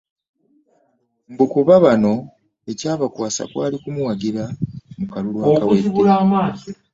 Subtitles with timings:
[1.31, 2.13] Mbu kuba bano
[2.71, 4.43] ekyabakwasa kwali kumuwagira
[4.97, 5.89] mu kalulu akawedde.